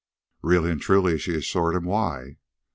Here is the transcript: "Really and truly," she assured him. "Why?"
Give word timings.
"Really 0.41 0.71
and 0.71 0.81
truly," 0.81 1.19
she 1.19 1.35
assured 1.35 1.75
him. 1.75 1.83
"Why?" 1.85 2.37